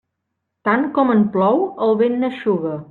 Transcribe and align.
Tant 0.69 0.87
com 0.97 1.13
en 1.17 1.23
plou, 1.37 1.63
el 1.89 1.97
vent 2.05 2.21
n'eixuga. 2.25 2.79